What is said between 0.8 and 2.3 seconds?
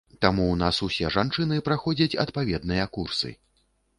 усе жанчыны праходзяць